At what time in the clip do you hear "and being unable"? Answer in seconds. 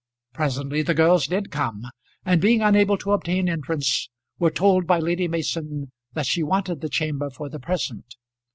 2.25-2.97